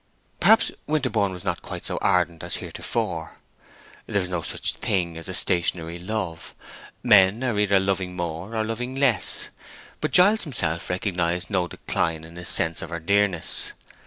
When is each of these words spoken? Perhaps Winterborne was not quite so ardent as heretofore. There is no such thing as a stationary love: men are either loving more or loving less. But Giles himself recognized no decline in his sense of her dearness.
Perhaps 0.39 0.71
Winterborne 0.87 1.31
was 1.31 1.43
not 1.43 1.61
quite 1.61 1.85
so 1.85 1.99
ardent 2.01 2.41
as 2.41 2.55
heretofore. 2.55 3.37
There 4.07 4.19
is 4.23 4.29
no 4.29 4.41
such 4.41 4.73
thing 4.77 5.15
as 5.15 5.29
a 5.29 5.35
stationary 5.35 5.99
love: 5.99 6.55
men 7.03 7.43
are 7.43 7.59
either 7.59 7.79
loving 7.79 8.15
more 8.15 8.55
or 8.55 8.63
loving 8.63 8.95
less. 8.95 9.49
But 9.99 10.09
Giles 10.09 10.41
himself 10.41 10.89
recognized 10.89 11.51
no 11.51 11.67
decline 11.67 12.23
in 12.23 12.35
his 12.35 12.47
sense 12.49 12.81
of 12.81 12.89
her 12.89 12.99
dearness. 12.99 13.73